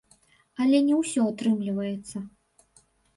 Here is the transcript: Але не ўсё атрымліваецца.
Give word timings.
Але 0.63 0.79
не 0.87 0.95
ўсё 1.01 1.21
атрымліваецца. 1.31 2.17